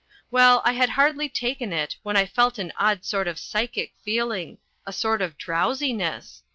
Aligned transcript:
Well, 0.31 0.63
I 0.65 0.71
had 0.73 0.89
hardly 0.97 1.29
taken 1.29 1.71
it 1.71 1.95
when 2.01 2.17
I 2.17 2.25
felt 2.25 2.57
an 2.57 2.73
odd 2.79 3.05
sort 3.05 3.27
of 3.27 3.37
psychic 3.37 3.93
feeling 4.03 4.57
a 4.83 4.91
sort 4.91 5.21
of 5.21 5.37
drowsiness. 5.37 6.41